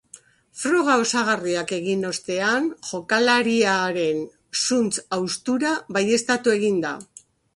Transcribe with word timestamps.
Froga 0.59 0.93
osagarriak 1.01 1.73
egin 1.77 2.07
ostean, 2.11 2.69
jokalariaren 2.87 4.25
zuntz-haustura 4.63 5.77
baieztatu 5.99 6.57
egin 6.57 6.83
da. 6.89 6.97